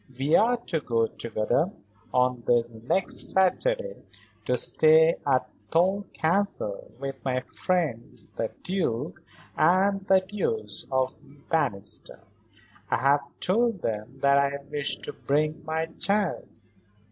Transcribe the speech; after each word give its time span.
We 0.17 0.35
are 0.35 0.57
to 0.57 0.79
go 0.79 1.05
together, 1.05 1.69
on 2.11 2.41
this 2.47 2.73
next 2.73 3.31
Saturday, 3.33 3.97
to 4.45 4.57
stay 4.57 5.17
at 5.27 5.47
Thole 5.69 6.07
Castle 6.13 6.91
with 6.97 7.23
my 7.23 7.41
friends 7.41 8.25
the 8.35 8.49
Duke 8.63 9.21
and 9.55 10.03
Duchess 10.07 10.87
of 10.91 11.19
Bannister. 11.51 12.19
I 12.89 12.97
have 12.97 13.21
told 13.39 13.83
them 13.83 14.17
that 14.23 14.39
I 14.39 14.63
wish 14.71 14.95
to 15.01 15.13
bring 15.13 15.63
my 15.65 15.85
child." 15.85 16.47